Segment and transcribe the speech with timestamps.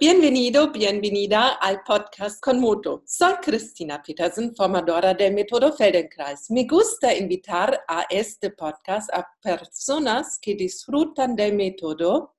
[0.00, 3.04] Bienvenido, bienvenida al podcast con Moto.
[3.06, 6.50] Soy Cristina Petersen, formadora del método Feldenkrais.
[6.50, 12.34] Me gusta invitar a este podcast a personas que disfrutan del método.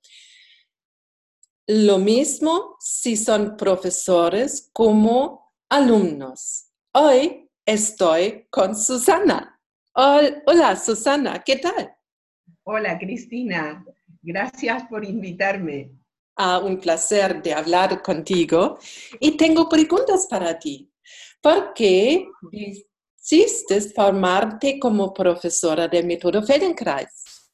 [1.66, 6.66] Lo mismo si son profesores como alumnos.
[6.92, 9.58] Hoy estoy con Susana.
[9.94, 11.96] Hola, Susana, ¿qué tal?
[12.64, 13.86] Hola, Cristina.
[14.20, 15.92] Gracias por invitarme.
[16.36, 18.78] Ah, un placer de hablar contigo.
[19.18, 20.92] Y tengo preguntas para ti.
[21.40, 27.52] ¿Por qué decidiste formarte como profesora del método Feldenkrais?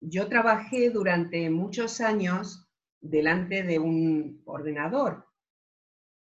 [0.00, 2.66] Yo trabajé durante muchos años
[3.00, 5.26] delante de un ordenador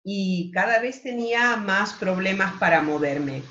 [0.03, 3.43] y cada vez tenía más problemas para moverme.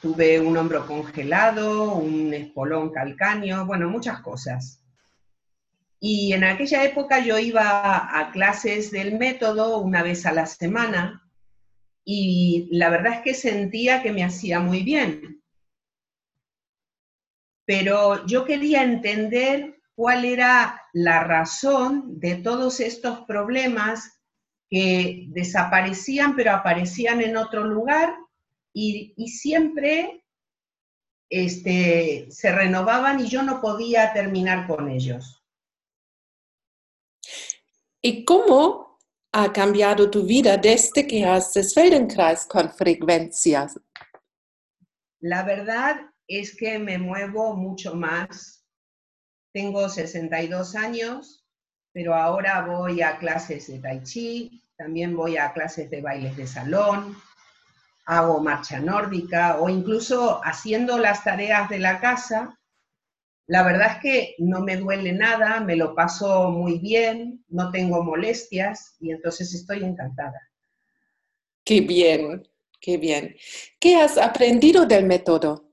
[0.00, 4.85] Tuve un hombro congelado, un espolón calcáneo, bueno, muchas cosas.
[6.08, 11.28] Y en aquella época yo iba a clases del método una vez a la semana
[12.04, 15.42] y la verdad es que sentía que me hacía muy bien.
[17.64, 24.22] Pero yo quería entender cuál era la razón de todos estos problemas
[24.70, 28.14] que desaparecían pero aparecían en otro lugar
[28.72, 30.24] y, siempre
[31.28, 35.42] este, se renovaban y yo no podía terminar con ellos.
[38.02, 38.98] ¿Y cómo
[39.32, 43.78] ha cambiado tu vida desde que haces Feldenkrais con frecuencias?
[45.20, 48.64] La verdad es que me muevo mucho más.
[49.52, 51.44] Tengo 62 años,
[51.92, 56.46] pero ahora voy a clases de tai chi, también voy a clases de bailes de
[56.46, 57.16] salón,
[58.06, 62.58] hago marcha nórdica o incluso haciendo las tareas de la casa,
[63.48, 68.02] la verdad es que no me duele nada, me lo paso muy bien, no tengo
[68.02, 70.40] molestias y entonces estoy encantada.
[71.64, 72.46] Qué bien,
[72.80, 73.36] qué bien.
[73.78, 75.70] ¿Qué has aprendido del método?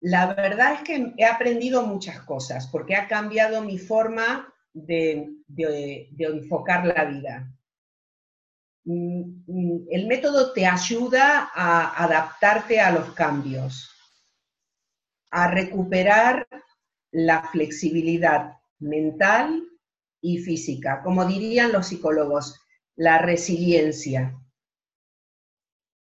[0.00, 6.08] La verdad es que he aprendido muchas cosas porque ha cambiado mi forma de, de
[6.18, 7.54] enfocar la vida.
[8.84, 13.89] Mm, mm, el método te ayuda a adaptarte a los cambios
[15.30, 16.46] a recuperar
[17.12, 19.64] la flexibilidad mental
[20.20, 22.60] y física, como dirían los psicólogos,
[22.96, 24.36] la resiliencia.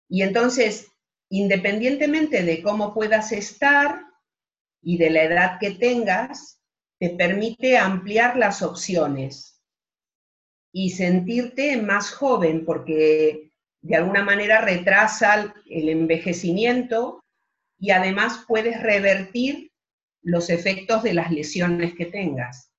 [0.09, 0.87] Y entonces,
[1.29, 4.03] independientemente de cómo puedas estar
[4.81, 6.59] y de la edad que tengas,
[6.99, 9.61] te permite ampliar las opciones
[10.71, 13.51] y sentirte más joven porque
[13.81, 17.22] de alguna manera retrasa el envejecimiento
[17.83, 19.73] y además puedes revertir
[20.21, 22.71] los efectos de las lesiones que tengas.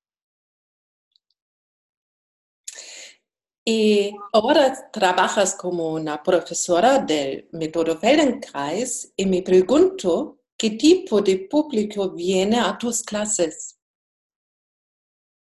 [3.66, 11.36] Y ahora trabajas como una profesora del método Feldenkrais y me pregunto qué tipo de
[11.50, 13.78] público viene a tus clases.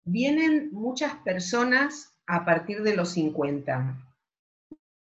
[0.06, 4.09] Vienen muchas personas a partir de los 50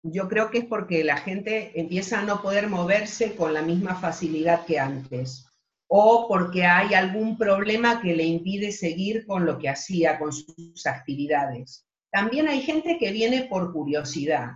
[0.02, 3.94] yo creo que es porque la gente empieza a no poder moverse con la misma
[3.94, 5.46] facilidad que antes,
[5.88, 10.86] o porque hay algún problema que le impide seguir con lo que hacía, con sus
[10.86, 11.86] actividades.
[12.10, 14.52] También hay gente que viene por curiosidad,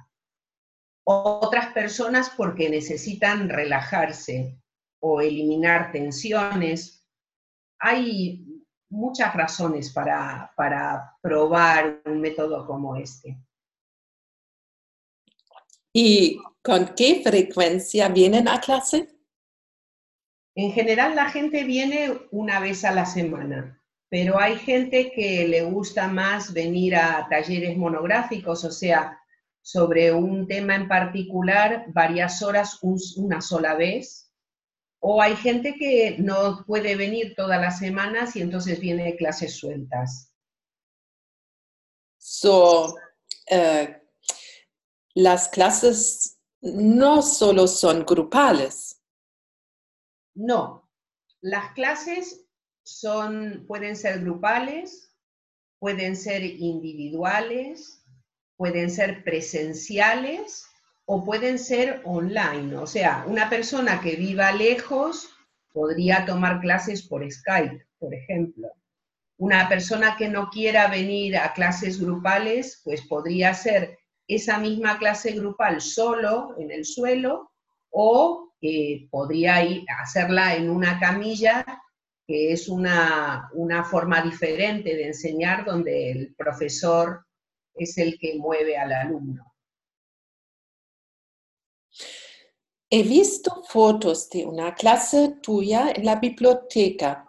[1.04, 4.58] otras personas porque necesitan relajarse
[5.00, 7.06] o eliminar tensiones.
[7.78, 8.44] Hay
[8.88, 13.38] muchas razones para, para probar un método como este.
[15.98, 19.08] ¿Y con qué frecuencia vienen a clase?
[20.54, 25.62] En general la gente viene una vez a la semana, pero hay gente que le
[25.62, 29.18] gusta más venir a talleres monográficos, o sea,
[29.62, 34.30] sobre un tema en particular varias horas una sola vez.
[35.00, 40.30] O hay gente que no puede venir todas las semanas y entonces viene clases sueltas.
[42.18, 42.97] So,
[43.50, 44.05] uh,
[45.16, 49.01] las clases no solo son grupales.
[50.34, 50.91] No,
[51.41, 52.45] las clases
[52.83, 55.16] son, pueden ser grupales,
[55.78, 58.04] pueden ser individuales,
[58.59, 60.66] pueden ser presenciales
[61.07, 62.77] o pueden ser online.
[62.77, 65.30] O sea, una persona que viva lejos
[65.72, 68.69] podría tomar clases por Skype, por ejemplo.
[69.39, 75.32] Una persona que no quiera venir a clases grupales, pues podría ser esa misma clase
[75.32, 77.52] grupal solo en el suelo
[77.90, 81.64] o eh, podría ir, hacerla en una camilla
[82.26, 87.24] que es una, una forma diferente de enseñar donde el profesor
[87.74, 89.54] es el que mueve al alumno.
[92.90, 97.26] He visto fotos de una clase tuya en la biblioteca.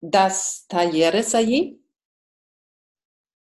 [0.00, 1.79] ¿Das talleres allí?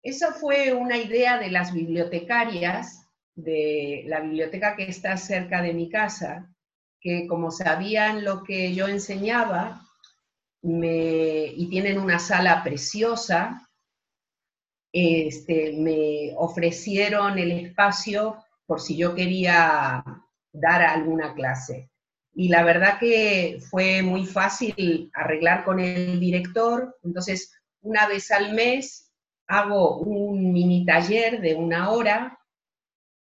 [0.02, 5.90] Esa fue una idea de las bibliotecarias de la biblioteca que está cerca de mi
[5.90, 6.50] casa,
[7.00, 9.86] que como sabían lo que yo enseñaba
[10.62, 13.68] y tienen una sala preciosa,
[14.92, 20.02] este, me ofrecieron el espacio por si yo quería
[20.52, 21.90] dar alguna clase.
[22.34, 27.52] Y la verdad que fue muy fácil arreglar con el director, entonces
[27.82, 29.09] una vez al mes
[29.50, 32.38] hago un mini taller de una hora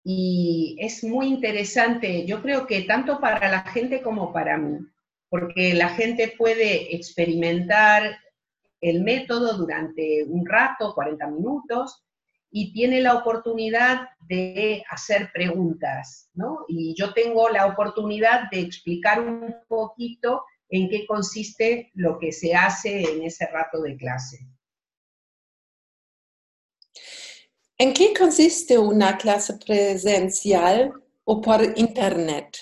[0.04, 4.78] y es muy interesante, yo creo que tanto para la gente como para mí,
[5.28, 8.18] porque la gente puede experimentar
[8.80, 12.04] el método durante un rato, 40 minutos,
[12.50, 16.58] y tiene la oportunidad de hacer preguntas, ¿no?
[16.68, 22.54] Y yo tengo la oportunidad de explicar un poquito en qué consiste lo que se
[22.54, 24.51] hace en ese rato de clase.
[27.82, 30.92] ¿En qué consiste una clase presencial
[31.24, 32.56] o por internet?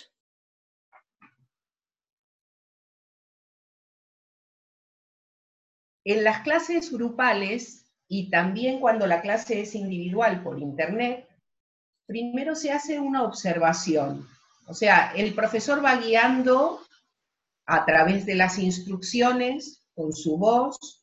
[6.06, 11.28] En las clases grupales y también cuando la clase es individual por internet,
[12.06, 14.26] primero se hace una observación.
[14.68, 16.80] O sea, el profesor va guiando
[17.66, 20.99] a través de las instrucciones con su voz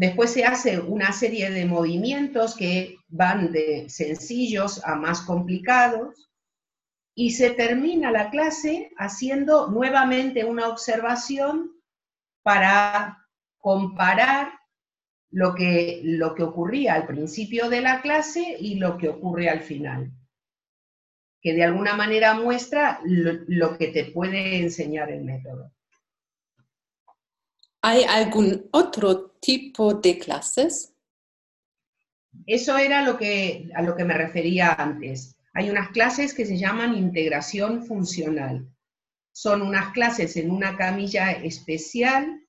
[0.00, 6.30] Después se hace una serie de movimientos que van de sencillos a más complicados
[7.14, 11.72] y se termina la clase haciendo nuevamente una observación
[12.42, 13.26] para
[13.58, 14.54] comparar
[15.30, 19.60] lo que, lo que ocurría al principio de la clase y lo que ocurre al
[19.60, 20.10] final,
[21.42, 25.70] que de alguna manera muestra lo que te puede enseñar el método.
[27.82, 30.94] ¿Hay algún otro tipo de clases?
[32.46, 35.36] Eso era lo que, a lo que me refería antes.
[35.54, 38.68] Hay unas clases que se llaman integración funcional.
[39.32, 42.46] Son unas clases en una camilla especial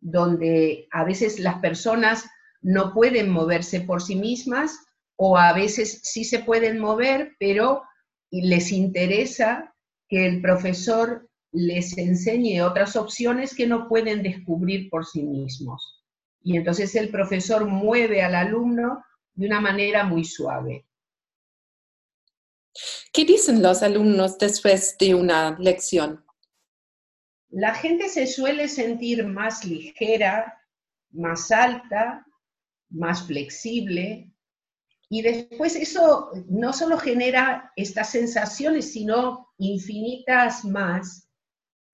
[0.00, 2.24] donde a veces las personas
[2.60, 4.78] no pueden moverse por sí mismas
[5.16, 7.84] o a veces sí se pueden mover, pero
[8.30, 9.74] les interesa
[10.08, 16.04] que el profesor les enseñe otras opciones que no pueden descubrir por sí mismos.
[16.42, 19.02] Y entonces el profesor mueve al alumno
[19.34, 20.84] de una manera muy suave.
[23.12, 26.24] ¿Qué dicen los alumnos después de una lección?
[27.50, 30.60] La gente se suele sentir más ligera,
[31.12, 32.26] más alta,
[32.90, 34.34] más flexible,
[35.08, 41.23] y después eso no solo genera estas sensaciones, sino infinitas más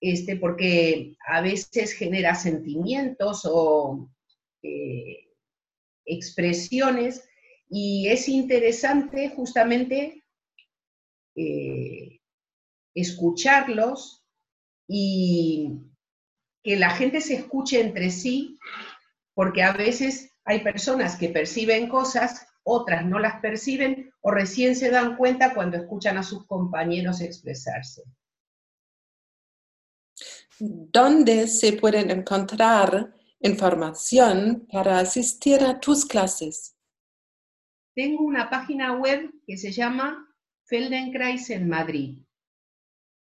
[0.01, 4.09] este, porque a veces genera sentimientos o
[4.63, 5.27] eh,
[6.05, 7.23] expresiones
[7.69, 10.23] y es interesante justamente
[11.35, 12.19] eh,
[12.95, 14.25] escucharlos
[14.87, 15.79] y
[16.63, 18.57] que la gente se escuche entre sí,
[19.33, 24.89] porque a veces hay personas que perciben cosas, otras no las perciben o recién se
[24.89, 28.03] dan cuenta cuando escuchan a sus compañeros expresarse.
[30.63, 36.75] ¿Dónde se pueden encontrar información para asistir a tus clases?
[37.95, 40.31] Tengo una página web que se llama
[40.65, 42.19] Feldenkrais en Madrid.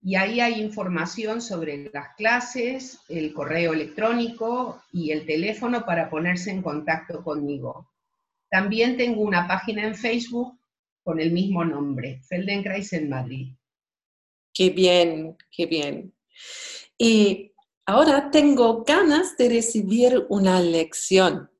[0.00, 6.50] Y ahí hay información sobre las clases, el correo electrónico y el teléfono para ponerse
[6.50, 7.92] en contacto conmigo.
[8.48, 10.58] También tengo una página en Facebook
[11.02, 13.54] con el mismo nombre, Feldenkrais en Madrid.
[14.54, 16.15] Qué bien, qué bien.
[16.98, 17.52] Y
[17.84, 21.50] ahora tengo ganas de recibir una lección.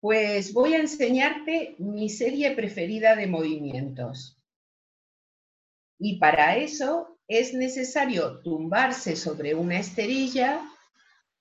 [0.00, 4.38] Pues voy a enseñarte mi serie preferida de movimientos.
[5.98, 10.66] Y para eso es necesario tumbarse sobre una esterilla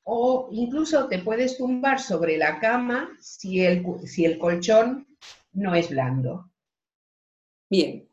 [0.04, 5.08] o incluso te puedes tumbar sobre la cama si el, si el colchón
[5.54, 6.52] no es blando.
[7.70, 8.09] Bien,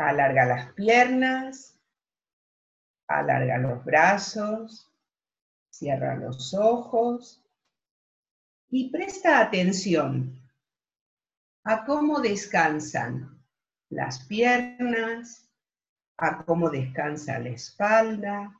[0.00, 1.78] Alarga las piernas,
[3.06, 4.90] alarga los brazos,
[5.68, 7.44] cierra los ojos.
[8.70, 10.40] Y presta atención
[11.64, 13.44] a cómo descansan
[13.90, 15.52] las piernas,
[16.16, 18.58] a cómo descansa la espalda.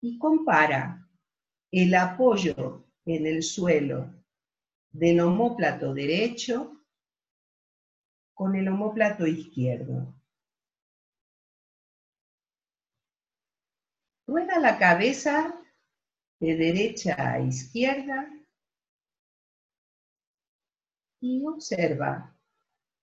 [0.00, 1.08] Y compara
[1.70, 4.12] el apoyo en el suelo
[4.90, 6.83] del homóplato derecho
[8.34, 10.12] con el homóplato izquierdo.
[14.26, 15.54] Rueda la cabeza
[16.40, 18.28] de derecha a izquierda
[21.20, 22.36] y observa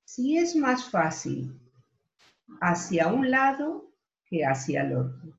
[0.03, 1.59] si es más fácil
[2.59, 3.93] hacia un lado
[4.25, 5.37] que hacia el otro.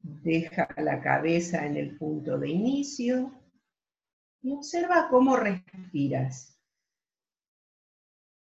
[0.00, 3.43] Deja la cabeza en el punto de inicio
[4.44, 6.56] y observa cómo respiras.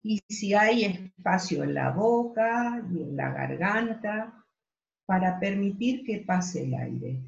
[0.03, 4.45] Y si hay espacio en la boca y en la garganta
[5.07, 7.23] para permitir que pase el aire.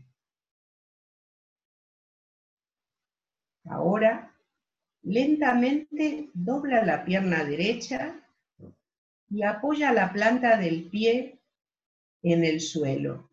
[3.65, 4.37] Ahora,
[5.03, 8.21] lentamente dobla la pierna derecha
[9.31, 11.41] y apoya la planta del pie
[12.23, 13.31] en el suelo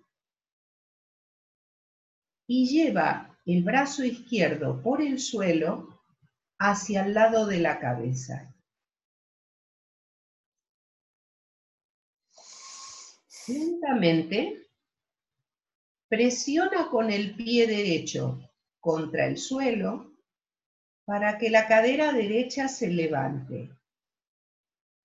[2.48, 6.04] y lleva el brazo izquierdo por el suelo
[6.60, 8.54] hacia el lado de la cabeza.
[13.48, 14.68] Lentamente,
[16.10, 18.38] presiona con el pie derecho
[18.82, 20.12] contra el suelo
[21.06, 23.70] para que la cadera derecha se levante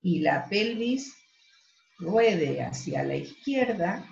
[0.01, 1.17] y la pelvis
[1.99, 4.05] ruede hacia la izquierda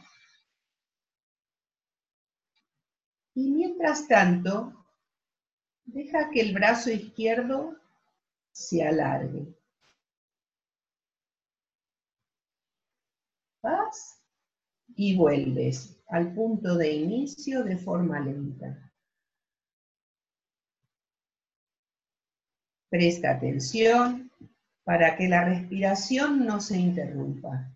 [3.40, 4.86] Y mientras tanto,
[5.86, 7.74] deja que el brazo izquierdo
[8.52, 9.46] se alargue.
[13.62, 14.22] Vas
[14.94, 18.92] y vuelves al punto de inicio de forma lenta.
[22.90, 24.30] Presta atención
[24.84, 27.74] para que la respiración no se interrumpa.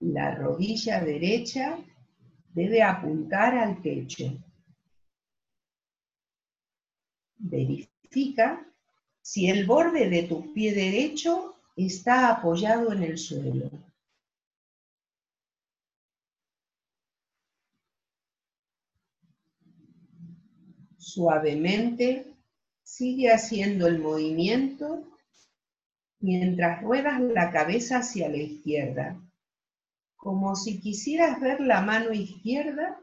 [0.00, 1.76] La rodilla derecha
[2.54, 4.26] debe apuntar al techo.
[7.36, 8.64] Verifica
[9.20, 13.70] si el borde de tu pie derecho está apoyado en el suelo.
[20.96, 22.34] Suavemente
[22.82, 25.04] sigue haciendo el movimiento
[26.20, 29.27] mientras ruedas la cabeza hacia la izquierda
[30.18, 33.00] como si quisieras ver la mano izquierda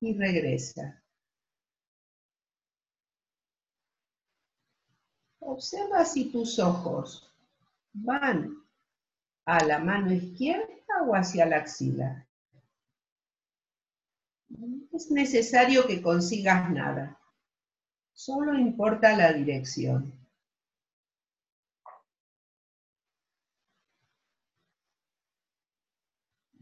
[0.00, 1.02] y regresa.
[5.40, 7.28] Observa si tus ojos
[7.92, 8.64] van
[9.44, 12.28] a la mano izquierda o hacia la axila.
[14.48, 17.18] No es necesario que consigas nada,
[18.12, 20.21] solo importa la dirección.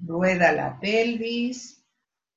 [0.04, 1.87] Rueda la pelvis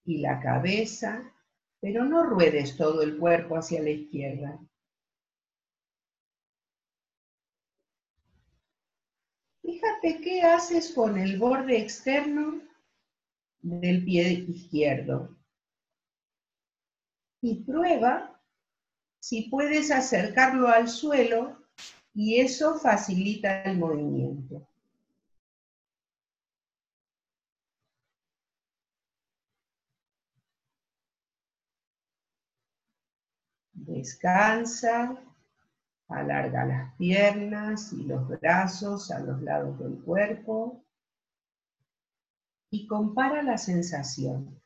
[0.06, 1.34] y la cabeza,
[1.80, 4.60] pero no ruedes todo el cuerpo hacia la izquierda.
[9.62, 12.62] Fíjate qué haces con el borde externo
[13.62, 15.38] del pie izquierdo.
[17.42, 18.42] Y prueba
[19.22, 21.66] si puedes acercarlo al suelo
[22.14, 24.68] y eso facilita el movimiento.
[33.86, 35.22] Descansa,
[36.08, 40.86] alarga las piernas y los brazos a los lados del cuerpo
[42.72, 44.62] y compara la sensación.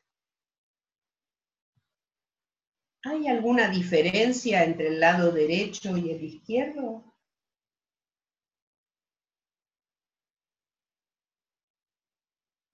[3.02, 7.02] ¿Hay alguna diferencia entre el lado derecho y el izquierdo?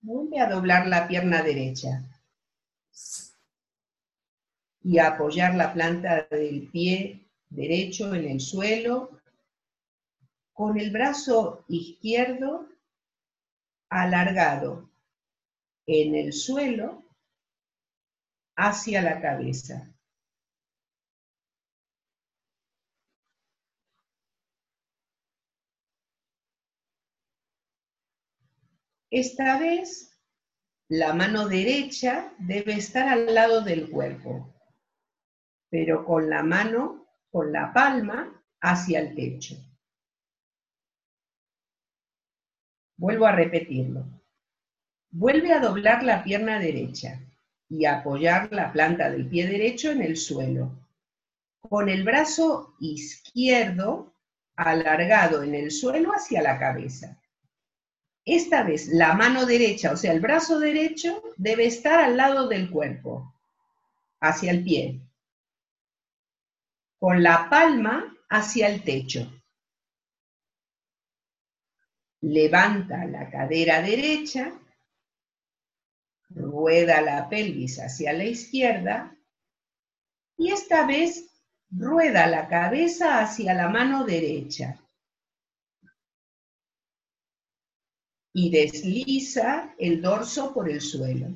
[0.02, 2.02] Vuelve a doblar la pierna derecha
[4.84, 9.18] y apoyar la planta del pie derecho en el suelo,
[10.52, 12.68] con el brazo izquierdo
[13.88, 14.90] alargado
[15.86, 17.02] en el suelo
[18.56, 19.90] hacia la cabeza.
[29.10, 30.20] Esta vez,
[30.88, 34.53] la mano derecha debe estar al lado del cuerpo
[35.74, 39.56] pero con la mano, con la palma, hacia el techo.
[42.96, 44.04] Vuelvo a repetirlo.
[45.10, 47.18] Vuelve a doblar la pierna derecha
[47.68, 50.70] y apoyar la planta del pie derecho en el suelo.
[51.58, 54.14] Con el brazo izquierdo
[54.54, 57.20] alargado en el suelo hacia la cabeza.
[58.24, 62.70] Esta vez la mano derecha, o sea, el brazo derecho, debe estar al lado del
[62.70, 63.34] cuerpo,
[64.20, 65.00] hacia el pie,
[67.04, 69.30] con la palma hacia el techo.
[72.22, 74.58] Levanta la cadera derecha
[76.30, 79.14] rueda la pelvis hacia la izquierda
[80.38, 81.30] y esta vez
[81.68, 84.80] rueda la cabeza hacia la mano derecha.
[88.32, 91.28] Y desliza el dorso por el suelo.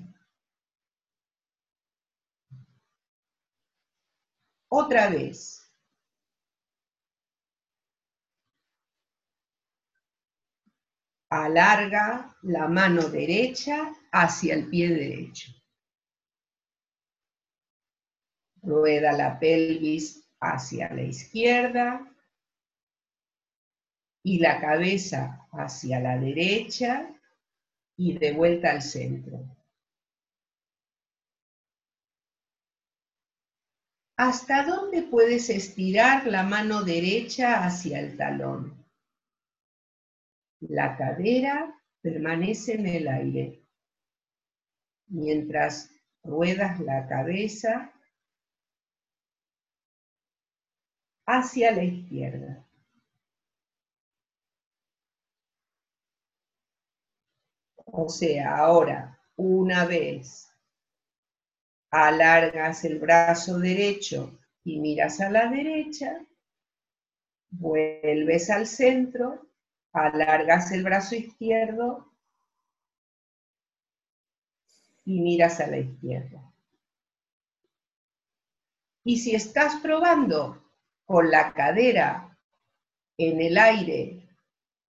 [4.71, 5.58] Otra vez.
[11.31, 15.53] Alarga la mano derecha hacia el pie derecho.
[18.63, 22.09] Rueda la pelvis hacia la izquierda
[24.25, 27.09] y la cabeza hacia la derecha
[27.97, 29.39] y de vuelta al centro.
[34.17, 38.88] ¿Hasta dónde puedes estirar la mano derecha hacia el talón?
[40.61, 43.63] La cadera permanece en el aire
[45.07, 45.91] mientras
[46.23, 47.93] ruedas la cabeza
[51.27, 52.65] hacia la izquierda.
[57.85, 60.49] O sea, ahora, una vez
[61.91, 66.19] alargas el brazo derecho y miras a la derecha,
[67.51, 69.48] vuelves al centro,
[70.07, 72.13] alargas el brazo izquierdo
[75.05, 76.43] y miras a la izquierda.
[79.05, 80.63] Y si estás probando
[81.07, 82.37] con la cadera
[83.17, 84.29] en el aire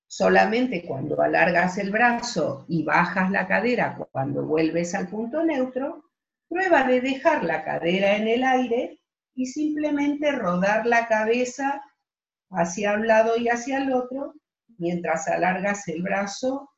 [0.07, 6.03] solamente cuando alargas el brazo y bajas la cadera cuando vuelves al punto neutro,
[6.49, 8.99] prueba de dejar la cadera en el aire
[9.36, 11.81] y simplemente rodar la cabeza
[12.49, 14.34] hacia un lado y hacia el otro
[14.79, 16.69] mientras alargas el brazo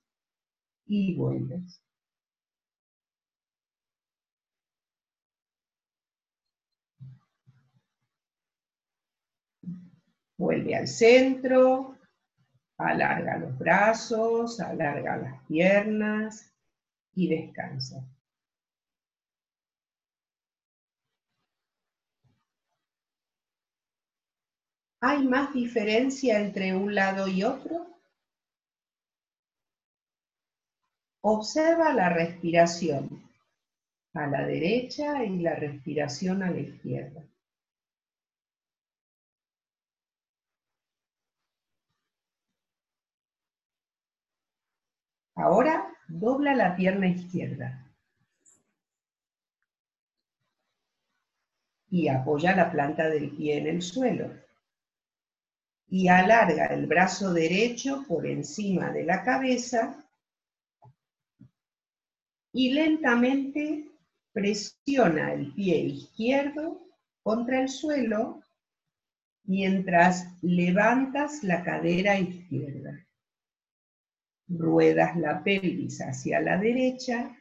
[0.86, 1.82] y vuelves.
[10.38, 11.98] Vuelve al centro,
[12.78, 16.52] alarga los brazos, alarga las piernas
[17.14, 18.11] y descansa.
[25.04, 27.88] ¿Hay más diferencia entre un lado y otro?
[31.22, 33.24] Observa la respiración
[34.14, 37.24] a la derecha y la respiración a la izquierda.
[45.36, 47.88] Ahora dobla la pierna izquierda.
[51.90, 54.51] Y apoya la planta del pie en el suelo.
[55.92, 60.04] Y alarga el brazo derecho por encima de la cabeza.
[62.52, 63.92] Y lentamente
[64.34, 66.82] presiona el pie izquierdo
[67.22, 68.42] contra el suelo
[69.44, 73.06] mientras levantas la cadera izquierda
[74.58, 77.38] ruedas la pelvis hacia la derecha,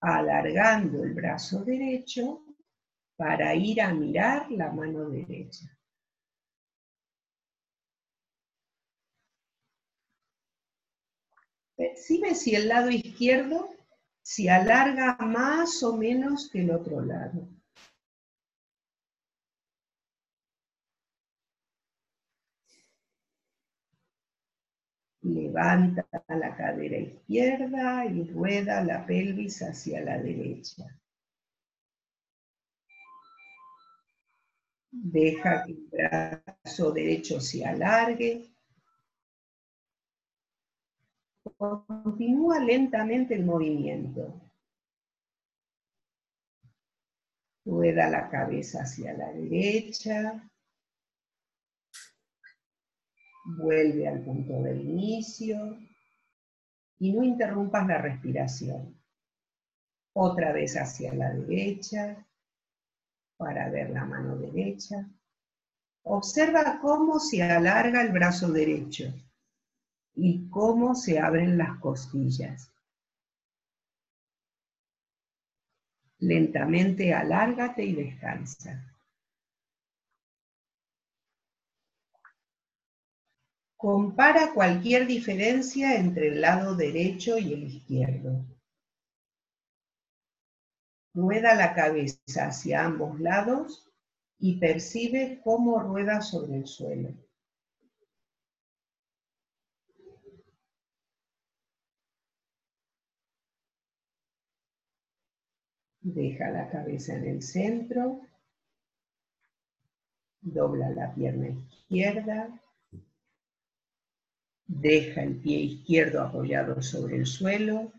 [0.00, 2.42] alargando el brazo derecho
[3.16, 5.66] para ir a mirar la mano derecha.
[11.80, 13.74] Percibe si el lado izquierdo
[14.20, 17.48] se alarga más o menos que el otro lado.
[25.22, 30.84] Levanta la cadera izquierda y rueda la pelvis hacia la derecha.
[34.90, 38.50] Deja que el brazo derecho se alargue.
[41.60, 44.32] Continúa lentamente el movimiento.
[47.66, 50.50] Rueda la cabeza hacia la derecha.
[53.58, 55.78] Vuelve al punto del inicio
[56.98, 58.98] y no interrumpas la respiración.
[60.14, 62.26] Otra vez hacia la derecha
[63.36, 65.06] para ver la mano derecha.
[66.04, 69.12] Observa cómo se alarga el brazo derecho
[70.22, 72.70] y cómo se abren las costillas.
[76.18, 78.86] Lentamente alárgate y descansa.
[83.78, 88.44] Compara cualquier diferencia entre el lado derecho y el izquierdo.
[91.14, 93.90] Rueda la cabeza hacia ambos lados
[94.38, 97.29] y percibe cómo rueda sobre el suelo.
[106.14, 108.20] Deja la cabeza en el centro.
[110.40, 112.48] Dobla la pierna izquierda.
[114.66, 117.92] Deja el pie izquierdo apoyado sobre el suelo.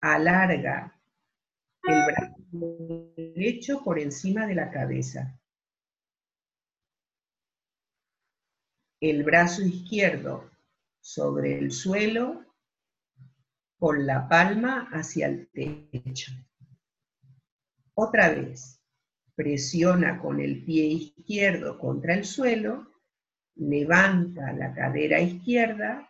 [0.00, 0.92] Alarga
[1.84, 2.34] el brazo
[3.16, 5.38] derecho por encima de la cabeza.
[9.00, 10.50] El brazo izquierdo
[11.00, 12.49] sobre el suelo
[13.80, 16.32] con la palma hacia el techo.
[17.94, 18.80] Otra vez,
[19.34, 22.90] presiona con el pie izquierdo contra el suelo
[23.56, 26.08] levanta la cadera izquierda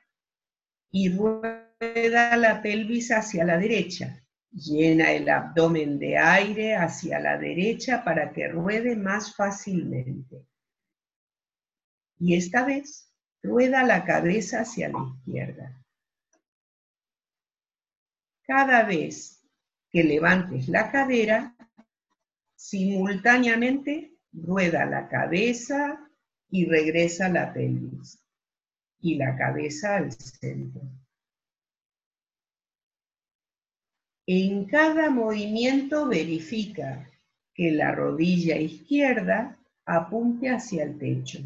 [0.90, 4.22] y rueda la pelvis hacia la derecha.
[4.52, 10.44] Llena el abdomen de aire hacia la derecha para que ruede más fácilmente.
[12.18, 15.79] Y esta vez rueda la cabeza hacia la izquierda.
[18.50, 19.14] Cada vez
[19.92, 21.54] que levantes la cadera,
[22.56, 26.10] simultáneamente rueda la cabeza,
[26.50, 28.18] y regresa la pelvis
[29.00, 30.82] y la cabeza al centro.
[34.26, 37.08] En cada movimiento verifica
[37.54, 41.38] que la rodilla izquierda apunte hacia el techo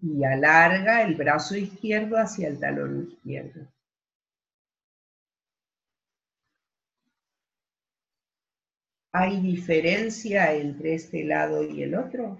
[0.00, 3.66] y alarga el brazo izquierdo hacia el talón izquierdo.
[9.18, 12.38] ¿Hay diferencia entre este lado y el otro?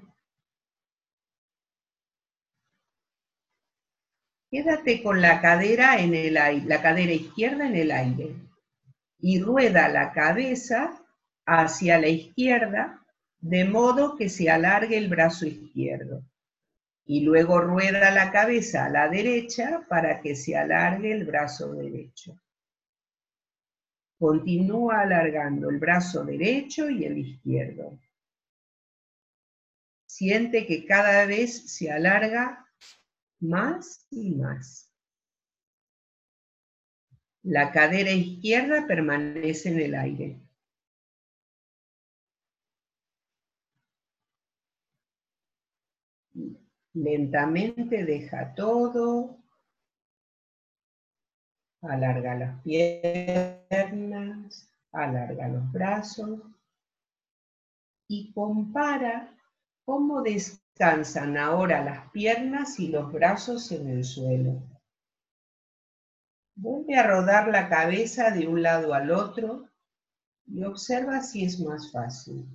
[4.50, 8.34] Quédate con la cadera, en el aire, la cadera izquierda en el aire
[9.18, 11.02] y rueda la cabeza
[11.46, 13.02] hacia la izquierda
[13.38, 16.24] de modo que se alargue el brazo izquierdo.
[17.06, 22.38] Y luego rueda la cabeza a la derecha para que se alargue el brazo derecho.
[24.18, 27.98] Continúa alargando el brazo derecho y el izquierdo.
[30.06, 32.66] Siente que cada vez se alarga
[33.40, 34.90] más y más.
[37.42, 40.40] La cadera izquierda permanece en el aire.
[46.94, 49.45] Lentamente deja todo.
[51.88, 53.58] Alarga las piernas,
[54.92, 56.40] alarga los brazos
[58.08, 59.36] y compara
[59.84, 64.62] cómo descansan ahora las piernas y los brazos en el suelo.
[66.56, 69.68] Vuelve a rodar la cabeza de un lado al otro
[70.46, 72.46] y observa si es más fácil.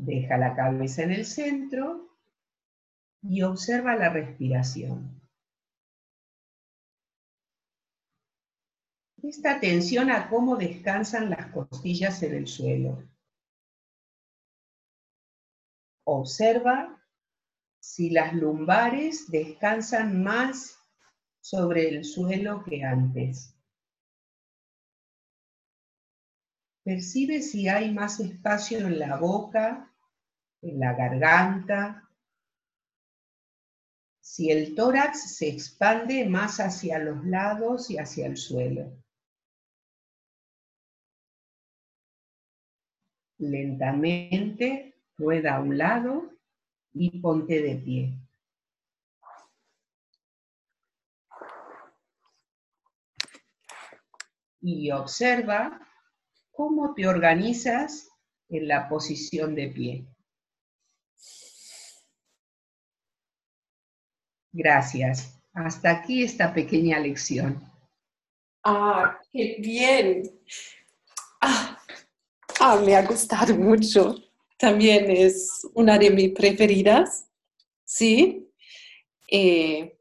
[0.00, 2.16] Deja la cabeza en el centro
[3.20, 5.20] y observa la respiración.
[9.20, 13.02] Presta atención a cómo descansan las costillas en el suelo.
[16.04, 17.04] Observa
[17.80, 20.78] si las lumbares descansan más
[21.40, 23.57] sobre el suelo que antes.
[26.88, 29.94] Percibe si hay más espacio en la boca,
[30.62, 32.08] en la garganta,
[34.22, 38.90] si el tórax se expande más hacia los lados y hacia el suelo.
[43.36, 46.30] Lentamente rueda a un lado
[46.94, 48.18] y ponte de pie.
[54.62, 55.84] Y observa
[56.58, 58.08] cómo te organizas
[58.48, 60.06] en la posición de pie.
[64.52, 65.38] Gracias.
[65.52, 67.62] Hasta aquí esta pequeña lección.
[68.64, 70.24] Ah, qué bien.
[71.40, 71.78] Ah,
[72.58, 74.16] Ah, me ha gustado mucho.
[74.58, 77.28] También es una de mis preferidas.
[77.84, 78.50] Sí.
[79.30, 79.96] Eh,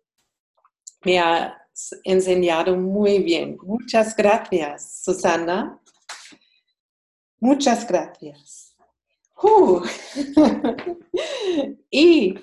[1.06, 1.56] me ha
[2.04, 3.58] enseñado muy bien.
[3.62, 5.80] Muchas gracias, Susana.
[7.48, 8.76] Muchas gracias.
[9.42, 9.82] Uh.
[11.90, 12.36] y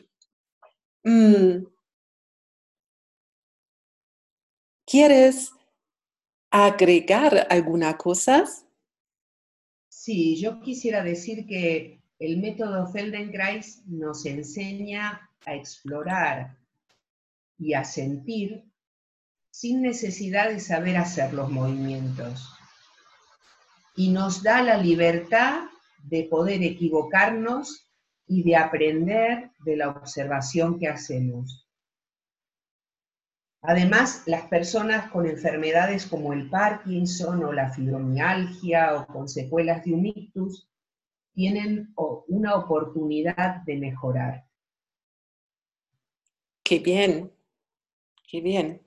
[1.05, 1.67] mm,
[4.87, 5.53] ¿quieres
[6.51, 8.47] agregar alguna cosa?
[9.90, 16.57] Sí, yo quisiera decir que el método Feldenkrais nos enseña a explorar
[17.59, 18.64] y a sentir
[19.51, 22.54] sin necesidad de saber hacer los movimientos.
[23.97, 25.65] Y nos da la libertad
[26.03, 27.91] de poder equivocarnos
[28.27, 31.65] y de aprender de la observación que hacemos.
[33.67, 39.95] Además, las personas con enfermedades como el Parkinson o la fibromialgia o con secuelas de
[39.95, 40.69] un ictus
[41.33, 41.95] tienen
[42.29, 44.45] una oportunidad de mejorar.
[46.63, 47.33] Qué bien,
[48.29, 48.84] qué bien.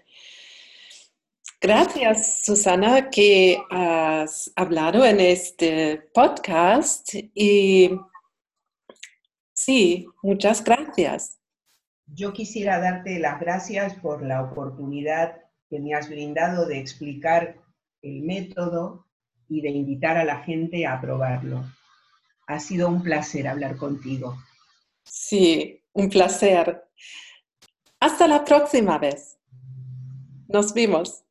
[1.59, 7.89] Gracias, Susana, que has hablado en este podcast y
[9.53, 11.39] sí, muchas gracias.
[12.05, 17.57] Yo quisiera darte las gracias por la oportunidad que me has brindado de explicar
[18.03, 19.07] el método
[19.49, 21.65] y de invitar a la gente a probarlo.
[22.45, 24.37] Ha sido un placer hablar contigo.
[25.03, 26.83] Sí, un placer.
[27.99, 29.39] Hasta la próxima vez.
[30.47, 31.26] Nos vemos.